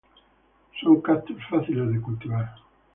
[0.81, 2.55] Son cactus fáciles de cultivar.